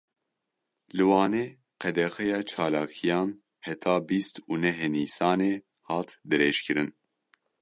[0.95, 1.45] Li Wanê
[1.81, 3.29] qedexeya çalakiyan
[3.65, 5.53] heta bîst û nehê Nîsanê
[5.89, 6.89] hat dirêjkirin.